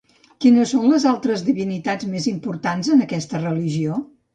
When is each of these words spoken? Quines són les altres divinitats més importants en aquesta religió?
Quines 0.45 0.73
són 0.75 0.87
les 0.93 1.05
altres 1.11 1.45
divinitats 1.51 2.11
més 2.17 2.29
importants 2.35 2.95
en 2.99 3.09
aquesta 3.11 3.49
religió? 3.49 4.07